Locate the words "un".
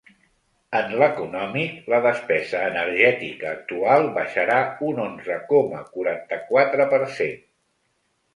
4.89-5.03